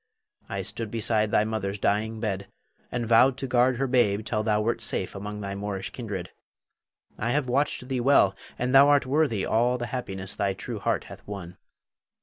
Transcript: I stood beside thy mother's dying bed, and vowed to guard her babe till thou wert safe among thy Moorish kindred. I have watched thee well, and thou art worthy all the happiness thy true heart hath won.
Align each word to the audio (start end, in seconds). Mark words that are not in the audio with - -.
I 0.49 0.63
stood 0.63 0.89
beside 0.89 1.29
thy 1.29 1.43
mother's 1.43 1.77
dying 1.77 2.19
bed, 2.19 2.47
and 2.91 3.05
vowed 3.07 3.37
to 3.37 3.45
guard 3.45 3.77
her 3.77 3.85
babe 3.85 4.25
till 4.25 4.41
thou 4.41 4.59
wert 4.59 4.81
safe 4.81 5.13
among 5.13 5.41
thy 5.41 5.53
Moorish 5.53 5.91
kindred. 5.91 6.31
I 7.19 7.29
have 7.29 7.47
watched 7.47 7.87
thee 7.87 7.99
well, 8.01 8.35
and 8.57 8.73
thou 8.73 8.89
art 8.89 9.05
worthy 9.05 9.45
all 9.45 9.77
the 9.77 9.85
happiness 9.93 10.33
thy 10.33 10.55
true 10.55 10.79
heart 10.79 11.03
hath 11.03 11.21
won. 11.27 11.57